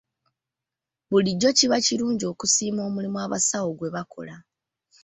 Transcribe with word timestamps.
Bulijjo 1.09 1.49
kiba 1.57 1.77
kirungi 1.85 2.23
okusiima 2.31 2.81
omulimu 2.87 3.17
abasawo 3.25 3.69
gwe 3.77 3.93
bakola. 3.95 4.35